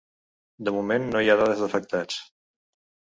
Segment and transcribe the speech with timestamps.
[0.69, 2.17] De moment no hi ha dades d’afectats.